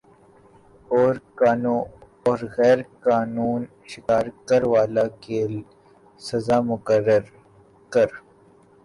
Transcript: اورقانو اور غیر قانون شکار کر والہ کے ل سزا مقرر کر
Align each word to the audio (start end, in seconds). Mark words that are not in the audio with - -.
اورقانو 0.91 1.77
اور 2.25 2.39
غیر 2.55 2.79
قانون 3.05 3.61
شکار 3.91 4.25
کر 4.47 4.61
والہ 4.73 5.05
کے 5.23 5.39
ل 5.51 5.55
سزا 6.19 6.57
مقرر 6.69 7.23
کر 7.93 8.09